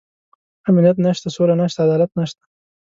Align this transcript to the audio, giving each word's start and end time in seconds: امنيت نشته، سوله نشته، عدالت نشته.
امنيت 0.69 0.97
نشته، 1.05 1.27
سوله 1.35 1.55
نشته، 1.61 1.79
عدالت 1.85 2.11
نشته. 2.19 2.43